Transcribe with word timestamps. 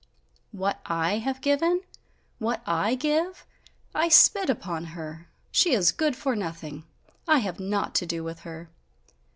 "What 0.51 0.79
I 0.83 1.19
have 1.19 1.41
given? 1.41 1.81
What 2.39 2.63
I 2.65 2.95
give? 2.95 3.45
I 3.93 4.09
spit 4.09 4.49
upon 4.49 4.85
her! 4.97 5.29
She 5.51 5.73
is 5.73 5.91
good 5.91 6.15
for 6.15 6.35
nothing! 6.35 6.85
I 7.27 7.37
have 7.37 7.59
nought 7.59 7.93
to 8.01 8.07
do 8.07 8.23
with 8.23 8.39
her. 8.39 8.71